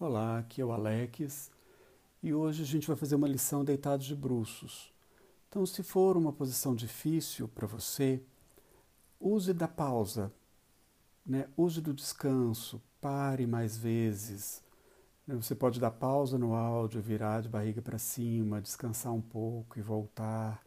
[0.00, 1.50] Olá, aqui é o Alex
[2.22, 4.94] e hoje a gente vai fazer uma lição deitados de bruços.
[5.48, 8.22] Então, se for uma posição difícil para você,
[9.18, 10.32] use da pausa,
[11.26, 11.48] né?
[11.56, 14.62] use do descanso, pare mais vezes.
[15.26, 15.34] Né?
[15.34, 19.82] Você pode dar pausa no áudio, virar de barriga para cima, descansar um pouco e
[19.82, 20.64] voltar.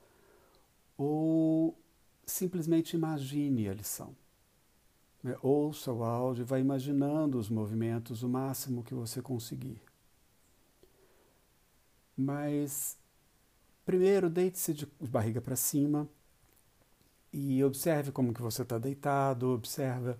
[0.98, 1.74] Ou
[2.26, 4.14] simplesmente imagine a lição.
[5.24, 5.36] Né?
[5.42, 9.82] Ouça o áudio vá imaginando os movimentos o máximo que você conseguir.
[12.18, 12.98] Mas
[13.86, 16.08] primeiro deite-se de barriga para cima
[17.34, 20.20] e observe como que você está deitado, observa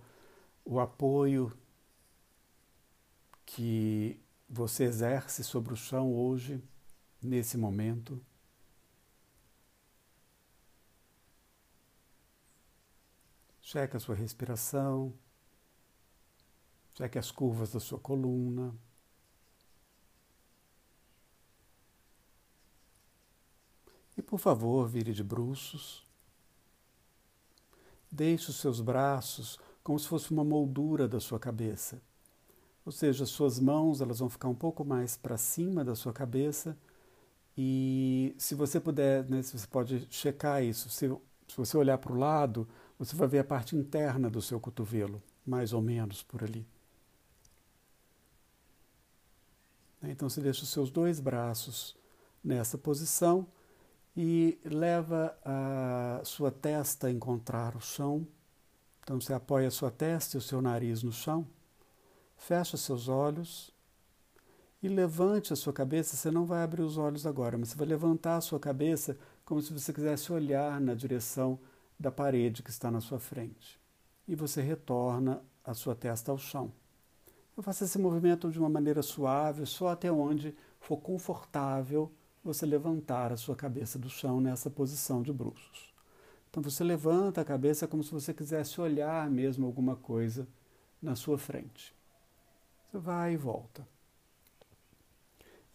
[0.64, 1.52] o apoio
[3.44, 6.62] que você exerce sobre o chão hoje,
[7.22, 8.20] nesse momento.
[13.72, 15.14] Cheque a sua respiração,
[16.92, 18.74] cheque as curvas da sua coluna.
[24.14, 26.04] E por favor, vire de bruços.
[28.10, 31.98] Deixe os seus braços como se fosse uma moldura da sua cabeça.
[32.84, 36.76] Ou seja, suas mãos elas vão ficar um pouco mais para cima da sua cabeça
[37.56, 40.90] e se você puder, né, você pode checar isso.
[40.90, 41.08] Se,
[41.48, 42.68] se você olhar para o lado,
[43.04, 46.64] você vai ver a parte interna do seu cotovelo, mais ou menos por ali.
[50.00, 51.96] Então você deixa os seus dois braços
[52.44, 53.46] nessa posição
[54.16, 58.26] e leva a sua testa a encontrar o chão.
[59.02, 61.44] Então você apoia a sua testa e o seu nariz no chão,
[62.36, 63.72] fecha seus olhos
[64.80, 66.16] e levante a sua cabeça.
[66.16, 69.60] Você não vai abrir os olhos agora, mas você vai levantar a sua cabeça como
[69.60, 71.58] se você quisesse olhar na direção
[72.02, 73.80] da parede que está na sua frente.
[74.26, 76.72] E você retorna a sua testa ao chão.
[77.56, 82.10] Eu faço esse movimento de uma maneira suave, só até onde for confortável
[82.42, 85.94] você levantar a sua cabeça do chão nessa posição de bruços.
[86.50, 90.46] Então você levanta a cabeça como se você quisesse olhar mesmo alguma coisa
[91.00, 91.94] na sua frente.
[92.90, 93.86] Você vai e volta.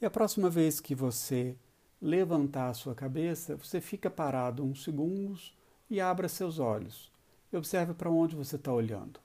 [0.02, 1.58] E a próxima vez que você
[2.02, 5.58] levantar a sua cabeça, você fica parado uns segundos
[5.90, 7.12] e abra seus olhos
[7.52, 9.20] e observe para onde você está olhando.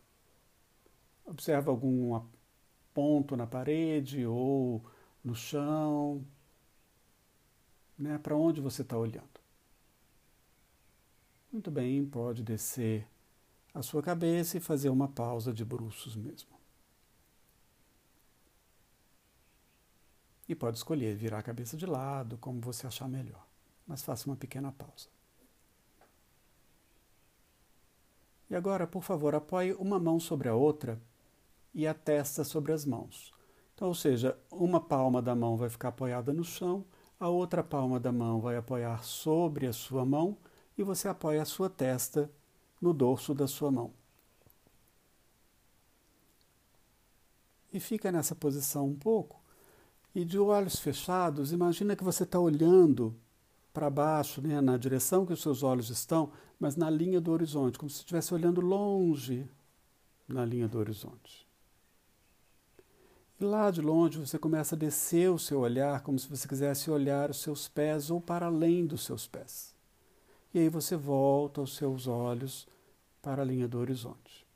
[1.25, 2.21] Observe algum
[2.93, 4.85] ponto na parede ou
[5.25, 6.25] no chão,
[7.99, 8.19] né?
[8.19, 9.41] Para onde você está olhando.
[11.53, 13.07] Muito bem, pode descer
[13.75, 16.51] a sua cabeça e fazer uma pausa de bruços mesmo.
[20.49, 23.47] E pode escolher virar a cabeça de lado, como você achar melhor.
[23.87, 25.09] Mas faça uma pequena pausa.
[28.53, 31.01] E agora, por favor, apoie uma mão sobre a outra
[31.73, 33.33] e a testa sobre as mãos.
[33.75, 36.85] Então, ou seja, uma palma da mão vai ficar apoiada no chão,
[37.19, 40.37] a outra palma da mão vai apoiar sobre a sua mão
[40.77, 42.31] e você apoia a sua testa
[42.79, 43.91] no dorso da sua mão.
[47.73, 49.41] E fica nessa posição um pouco.
[50.15, 53.17] E de olhos fechados, imagina que você está olhando
[53.73, 57.79] para baixo, né, na direção que os seus olhos estão, mas na linha do horizonte,
[57.79, 59.49] como se estivesse olhando longe
[60.29, 61.47] na linha do horizonte.
[63.41, 66.91] E lá de longe você começa a descer o seu olhar como se você quisesse
[66.91, 69.75] olhar os seus pés ou para além dos seus pés.
[70.55, 72.69] E aí você volta os seus olhos
[73.21, 74.47] para a linha do horizonte.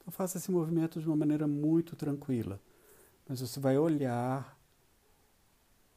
[0.00, 2.60] Então faça esse movimento de uma maneira muito tranquila,
[3.28, 4.55] mas você vai olhar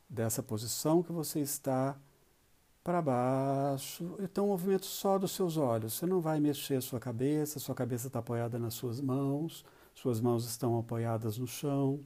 [0.10, 1.96] dessa posição que você está
[2.84, 4.16] para baixo.
[4.20, 5.94] Então, um movimento só dos seus olhos.
[5.94, 10.20] Você não vai mexer a sua cabeça, sua cabeça está apoiada nas suas mãos, suas
[10.20, 12.00] mãos estão apoiadas no chão.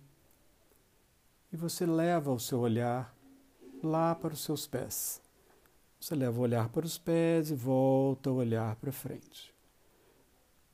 [1.52, 3.16] E você leva o seu olhar
[3.82, 5.22] lá para os seus pés.
[6.00, 9.54] Você leva o olhar para os pés e volta o olhar para frente.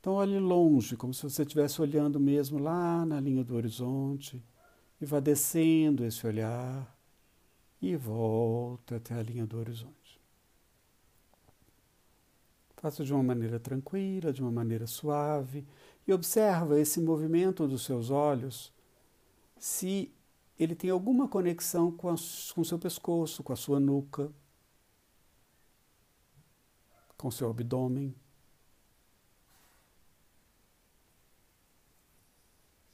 [0.00, 4.42] Então, olhe longe, como se você estivesse olhando mesmo lá na linha do horizonte,
[5.00, 6.99] e vá descendo esse olhar
[7.80, 10.20] e volta até a linha do horizonte.
[12.76, 15.66] Faça de uma maneira tranquila, de uma maneira suave
[16.06, 18.72] e observa esse movimento dos seus olhos,
[19.58, 20.10] se
[20.58, 24.32] ele tem alguma conexão com, o seu pescoço, com a sua nuca,
[27.16, 28.14] com o seu abdômen.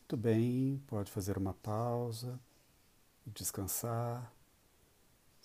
[0.00, 2.38] Muito bem, pode fazer uma pausa
[3.26, 4.35] descansar.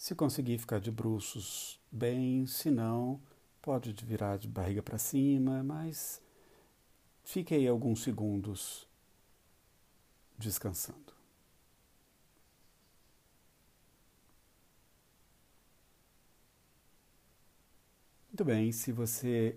[0.01, 3.21] Se conseguir ficar de bruços, bem, se não,
[3.61, 6.19] pode virar de barriga para cima, mas
[7.23, 8.87] fique aí alguns segundos
[10.39, 11.13] descansando.
[18.29, 19.55] Muito bem, se você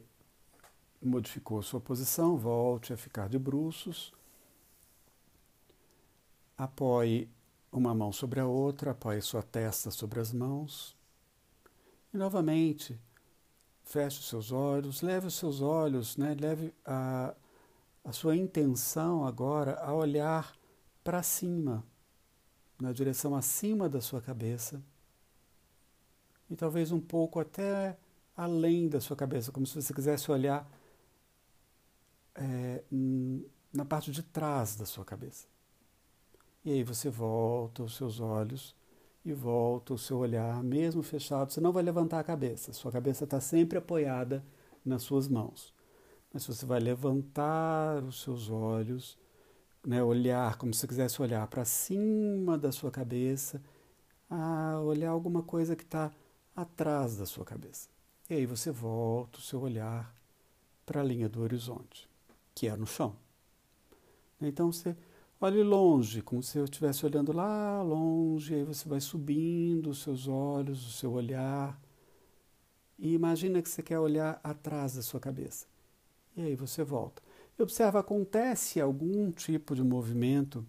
[1.00, 4.12] modificou sua posição, volte a ficar de bruços.
[6.58, 7.30] Apoie
[7.74, 10.96] uma mão sobre a outra, apoie sua testa sobre as mãos.
[12.12, 12.98] E novamente,
[13.82, 17.34] feche os seus olhos, leve os seus olhos, né, leve a,
[18.04, 20.56] a sua intenção agora a olhar
[21.02, 21.84] para cima,
[22.80, 24.80] na direção acima da sua cabeça.
[26.48, 27.98] E talvez um pouco até
[28.36, 30.68] além da sua cabeça, como se você quisesse olhar
[32.36, 32.84] é,
[33.72, 35.53] na parte de trás da sua cabeça.
[36.64, 38.74] E aí você volta os seus olhos
[39.24, 41.52] e volta o seu olhar, mesmo fechado.
[41.52, 44.44] Você não vai levantar a cabeça, sua cabeça está sempre apoiada
[44.84, 45.74] nas suas mãos.
[46.32, 49.18] Mas você vai levantar os seus olhos,
[49.86, 53.62] né, olhar como se quisesse olhar para cima da sua cabeça,
[54.28, 56.10] a olhar alguma coisa que está
[56.56, 57.88] atrás da sua cabeça.
[58.28, 60.14] E aí você volta o seu olhar
[60.86, 62.08] para a linha do horizonte
[62.54, 63.16] que é no chão.
[64.40, 64.96] Então você
[65.44, 70.26] olhe longe, como se eu estivesse olhando lá longe, aí você vai subindo os seus
[70.26, 71.78] olhos, o seu olhar,
[72.98, 75.66] e imagina que você quer olhar atrás da sua cabeça.
[76.36, 77.22] E aí você volta.
[77.58, 80.66] E observa, acontece algum tipo de movimento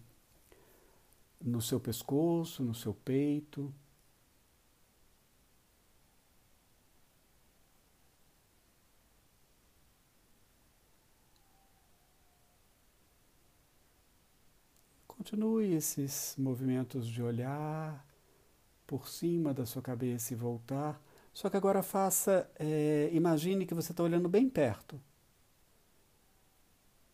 [1.42, 3.72] no seu pescoço, no seu peito,
[15.28, 18.06] Continue esses movimentos de olhar
[18.86, 21.02] por cima da sua cabeça e voltar.
[21.32, 25.00] Só que agora faça, é, imagine que você está olhando bem perto.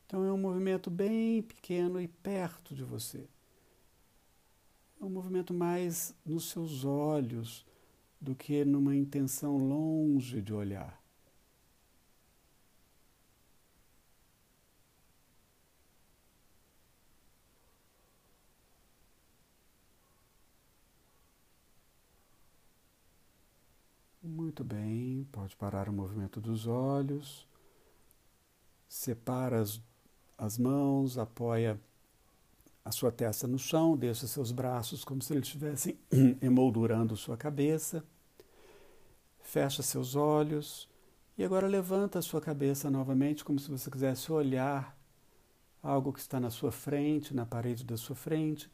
[0.04, 3.26] Então é um movimento bem pequeno e perto de você.
[5.00, 7.64] É um movimento mais nos seus olhos
[8.20, 11.01] do que numa intenção longe de olhar.
[24.52, 27.48] Muito bem, pode parar o movimento dos olhos.
[28.86, 29.80] Separa as,
[30.36, 31.80] as mãos, apoia
[32.84, 35.98] a sua testa no chão, deixa seus braços como se eles estivessem
[36.42, 38.04] emoldurando sua cabeça.
[39.40, 40.86] Fecha seus olhos
[41.38, 44.94] e agora levanta a sua cabeça novamente, como se você quisesse olhar
[45.82, 48.70] algo que está na sua frente, na parede da sua frente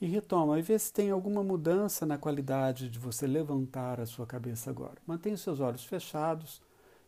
[0.00, 4.26] e retoma e vê se tem alguma mudança na qualidade de você levantar a sua
[4.26, 4.96] cabeça agora.
[5.06, 6.62] Mantenha os seus olhos fechados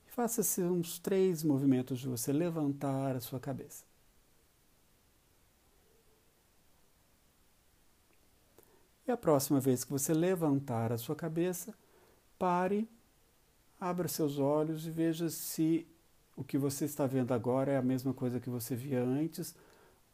[0.06, 3.85] e faça uns três movimentos de você levantar a sua cabeça.
[9.06, 11.75] E a próxima vez que você levantar a sua cabeça,
[12.38, 12.88] pare,
[13.81, 15.88] abra seus olhos e veja se
[16.37, 19.55] o que você está vendo agora é a mesma coisa que você via antes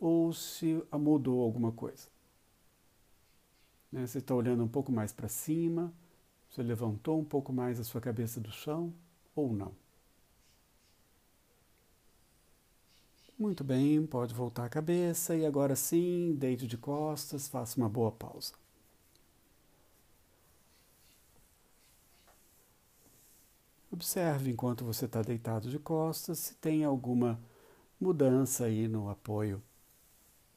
[0.01, 2.09] ou se mudou alguma coisa.
[3.93, 4.07] Né?
[4.07, 5.93] Você está olhando um pouco mais para cima,
[6.51, 8.93] você levantou um pouco mais a sua cabeça do chão
[9.35, 9.73] ou não.
[13.39, 18.11] Muito bem, pode voltar a cabeça e agora sim, deite de costas, faça uma boa
[18.11, 18.53] pausa.
[23.91, 27.39] Observe enquanto você está deitado de costas se tem alguma
[28.01, 29.63] mudança aí no apoio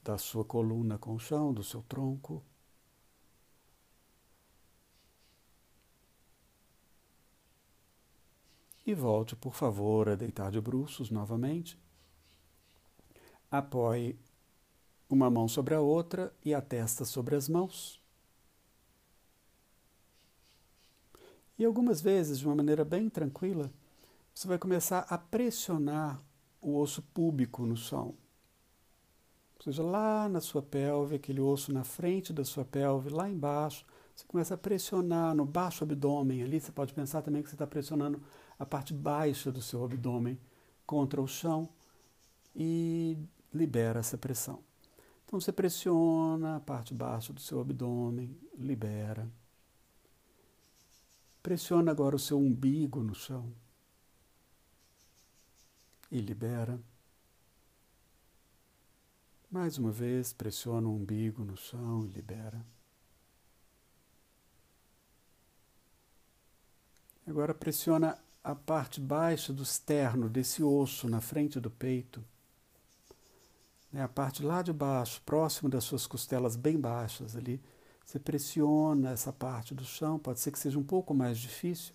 [0.03, 2.43] da sua coluna com o chão, do seu tronco.
[8.85, 11.77] E volte, por favor, a deitar de bruços novamente.
[13.49, 14.17] Apoie
[15.09, 18.01] uma mão sobre a outra e a testa sobre as mãos.
[21.59, 23.71] E algumas vezes, de uma maneira bem tranquila,
[24.33, 26.19] você vai começar a pressionar
[26.59, 28.15] o osso púbico no chão.
[29.57, 33.85] Ou seja, lá na sua pelve, aquele osso na frente da sua pelve, lá embaixo,
[34.15, 36.59] você começa a pressionar no baixo abdômen ali.
[36.59, 38.21] Você pode pensar também que você está pressionando
[38.61, 40.39] a parte baixa do seu abdômen
[40.85, 41.67] contra o chão
[42.55, 43.17] e
[43.51, 44.63] libera essa pressão.
[45.25, 49.27] Então você pressiona a parte baixa do seu abdômen, libera.
[51.41, 53.51] Pressiona agora o seu umbigo no chão
[56.11, 56.79] e libera.
[59.49, 62.63] Mais uma vez, pressiona o umbigo no chão e libera.
[67.25, 72.23] Agora pressiona a parte baixa do externo, desse osso na frente do peito.
[73.91, 77.61] né, a parte lá de baixo, próximo das suas costelas bem baixas ali,
[78.05, 81.93] você pressiona essa parte do chão, pode ser que seja um pouco mais difícil,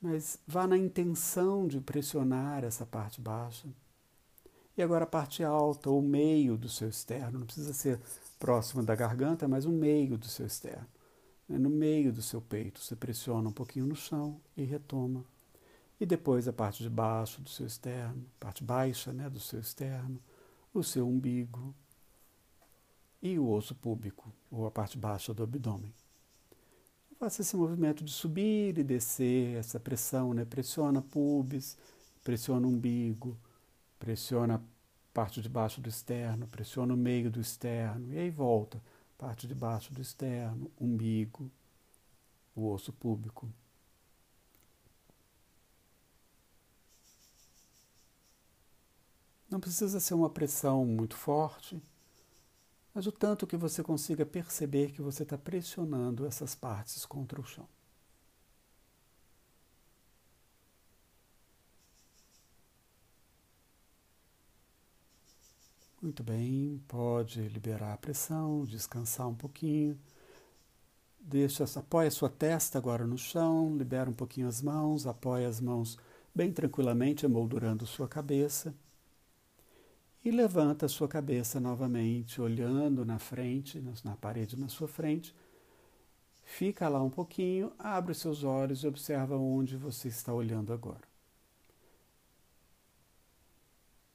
[0.00, 3.68] mas vá na intenção de pressionar essa parte baixa.
[4.76, 8.00] E agora a parte alta, o meio do seu externo, não precisa ser
[8.38, 10.88] próximo da garganta, mas o meio do seu externo.
[11.48, 11.58] Né?
[11.58, 15.24] No meio do seu peito, você pressiona um pouquinho no chão e retoma.
[16.02, 20.20] E depois a parte de baixo do seu externo, parte baixa né, do seu externo,
[20.74, 21.72] o seu umbigo
[23.22, 25.94] e o osso púbico, ou a parte baixa do abdômen.
[27.20, 30.44] Faça esse movimento de subir e descer, essa pressão, né?
[30.44, 31.78] Pressiona pubis,
[32.24, 33.38] pressiona umbigo,
[34.00, 34.60] pressiona a
[35.14, 38.82] parte de baixo do externo, pressiona o meio do externo, e aí volta,
[39.16, 41.48] parte de baixo do externo, umbigo,
[42.56, 43.48] o osso púbico.
[49.52, 51.78] Não precisa ser uma pressão muito forte,
[52.94, 57.44] mas o tanto que você consiga perceber que você está pressionando essas partes contra o
[57.44, 57.68] chão.
[66.00, 70.00] Muito bem, pode liberar a pressão, descansar um pouquinho.
[71.20, 75.98] Deixa, apoia sua testa agora no chão, libera um pouquinho as mãos, apoia as mãos
[76.34, 78.74] bem tranquilamente, emoldurando sua cabeça
[80.24, 85.34] e levanta a sua cabeça novamente, olhando na frente, na parede na sua frente.
[86.44, 91.02] Fica lá um pouquinho, abre os seus olhos e observa onde você está olhando agora.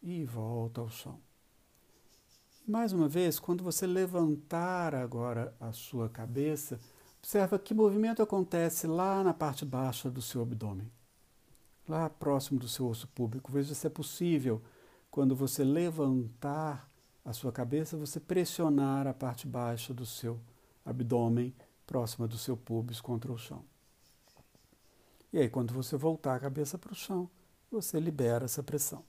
[0.02, 1.20] E volta ao chão.
[2.66, 6.80] Mais uma vez, quando você levantar agora a sua cabeça,
[7.20, 10.90] observa que movimento acontece lá na parte baixa do seu abdômen,
[11.88, 13.52] lá próximo do seu osso público.
[13.52, 14.62] Veja se é possível
[15.10, 16.90] quando você levantar
[17.24, 20.40] a sua cabeça, você pressionar a parte baixa do seu
[20.86, 21.54] abdômen,
[21.86, 23.64] próxima do seu pubis, contra o chão.
[25.34, 27.30] E aí, quando você voltar a cabeça para o chão,
[27.70, 29.04] você libera essa pressão.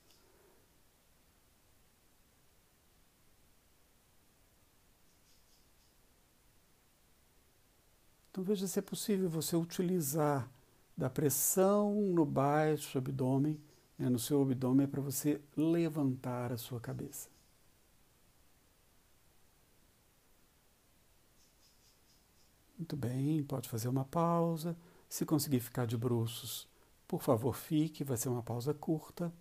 [8.29, 10.49] Então veja se é possível você utilizar
[10.95, 13.59] da pressão no baixo abdômen
[13.99, 17.29] né, no seu abdômen é para você levantar a sua cabeça.
[22.77, 24.77] Muito bem, pode fazer uma pausa.
[25.09, 26.65] Se conseguir ficar de bruços,
[27.05, 29.33] por favor, fique, vai ser uma pausa curta.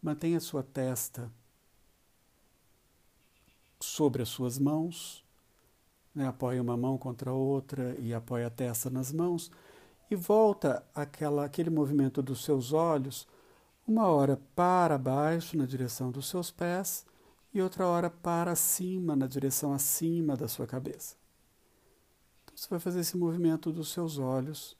[0.00, 1.32] Mantenha a sua testa
[3.80, 5.24] sobre as suas mãos.
[6.14, 6.28] Né?
[6.28, 9.50] Apoie uma mão contra a outra e apoie a testa nas mãos
[10.10, 13.26] e volta aquela, aquele movimento dos seus olhos
[13.86, 17.04] uma hora para baixo na direção dos seus pés
[17.52, 21.16] e outra hora para cima na direção acima da sua cabeça.
[22.44, 24.76] Então você vai fazer esse movimento dos seus olhos,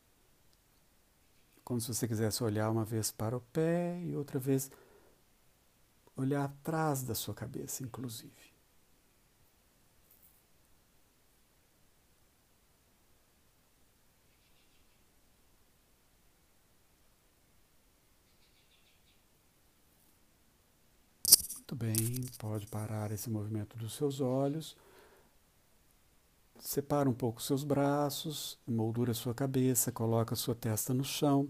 [1.62, 4.70] como se você quisesse olhar uma vez para o pé e outra vez
[6.16, 8.53] olhar atrás da sua cabeça, inclusive.
[21.74, 24.76] Muito bem, pode parar esse movimento dos seus olhos.
[26.60, 31.48] Separa um pouco seus braços, moldura sua cabeça, coloca sua testa no chão.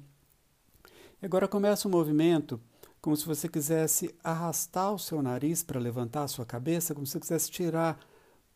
[1.21, 2.59] E agora começa um movimento
[3.03, 7.13] como se você quisesse arrastar o seu nariz para levantar a sua cabeça, como se
[7.13, 8.01] você quisesse tirar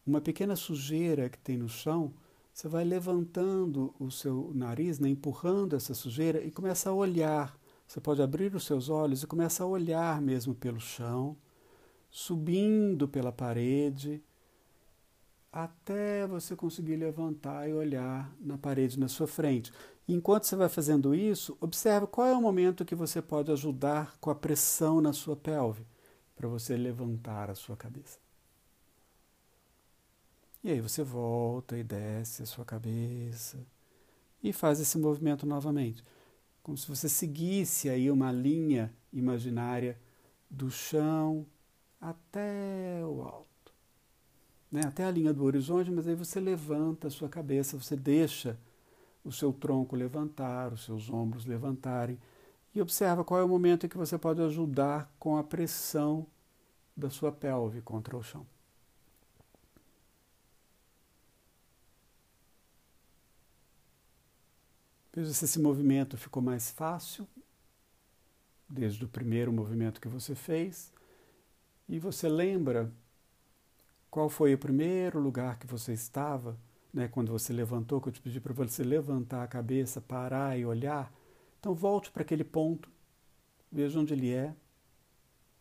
[0.07, 2.15] uma pequena sujeira que tem no chão.
[2.51, 7.59] Você vai levantando o seu nariz, né, empurrando essa sujeira e começa a olhar.
[7.87, 11.37] Você pode abrir os seus olhos e começa a olhar mesmo pelo chão
[12.11, 14.23] subindo pela parede,
[15.53, 19.73] até você conseguir levantar e olhar na parede na sua frente.
[20.07, 24.31] Enquanto você vai fazendo isso, observe qual é o momento que você pode ajudar com
[24.31, 25.87] a pressão na sua pelve,
[26.35, 28.19] para você levantar a sua cabeça.
[30.63, 33.59] E aí você volta e desce a sua cabeça
[34.43, 36.05] e faz esse movimento novamente,
[36.63, 39.99] como se você seguisse aí uma linha imaginária
[40.51, 41.47] do chão
[42.01, 43.73] até o alto,
[44.71, 44.83] né?
[44.87, 48.59] até a linha do horizonte, mas aí você levanta a sua cabeça, você deixa
[49.25, 52.19] o seu tronco levantar, os seus ombros levantarem
[52.75, 56.27] e observa qual é o momento em que você pode ajudar com a pressão
[56.97, 58.47] da sua pelve contra o chão.
[65.13, 67.27] Veja se esse movimento ficou mais fácil
[68.69, 70.93] desde o primeiro movimento que você fez,
[71.89, 72.93] e você lembra
[74.11, 76.57] qual foi o primeiro lugar que você estava,
[76.93, 80.67] né, quando você levantou, que eu te pedi para você levantar a cabeça, parar e
[80.67, 81.13] olhar.
[81.59, 82.91] Então volte para aquele ponto,
[83.73, 84.55] veja onde ele é,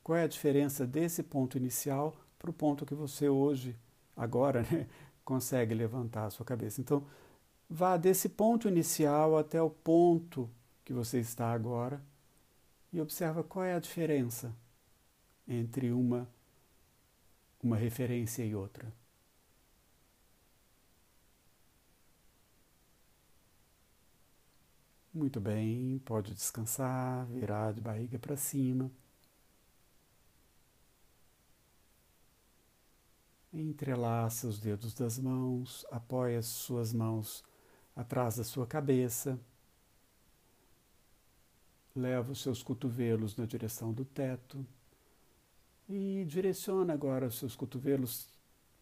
[0.03, 3.77] qual é a diferença desse ponto inicial para o ponto que você hoje,
[4.15, 4.87] agora, né,
[5.23, 6.79] consegue levantar a sua cabeça.
[6.81, 7.05] Então,
[7.69, 10.49] vá desse ponto inicial até o ponto
[10.83, 12.01] que você está agora
[12.91, 14.53] e observa qual é a diferença
[15.47, 16.27] entre uma
[17.61, 18.91] uma referência e outra.
[25.13, 28.91] Muito bem, pode descansar, virar de barriga para cima.
[33.51, 37.43] Entrelaça os dedos das mãos, apoia as suas mãos
[37.95, 39.39] atrás da sua cabeça.
[41.95, 44.63] Leva os seus cotovelos na direção do teto
[45.89, 48.27] e direciona agora os seus cotovelos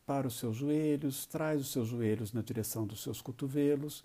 [0.05, 4.03] para os seus joelhos, traz os seus joelhos na direção dos seus cotovelos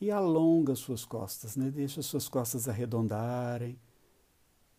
[0.00, 1.70] e alonga suas costas, né?
[1.70, 3.78] deixa suas costas arredondarem,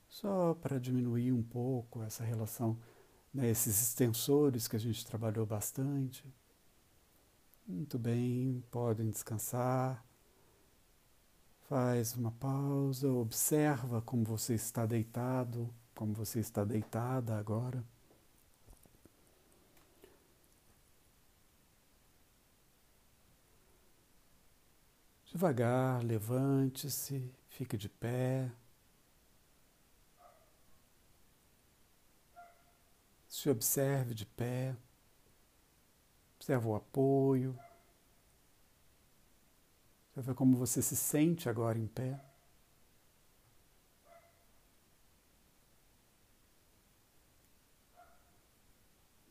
[0.07, 2.77] só para diminuir um pouco essa relação,
[3.33, 3.49] né?
[3.49, 6.25] esses extensores que a gente trabalhou bastante.
[7.67, 10.05] Muito bem, podem descansar.
[11.67, 17.83] Faz uma pausa, observa como você está deitado, como você está deitada agora.
[25.31, 28.51] Devagar, levante-se, fique de pé.
[33.27, 34.75] Se observe de pé.
[36.37, 37.57] Observe o apoio.
[40.11, 42.34] Observe como você se sente agora em pé.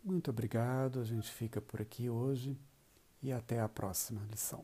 [0.05, 2.59] Muito obrigado, a gente fica por aqui hoje
[3.23, 4.63] e até a próxima lição.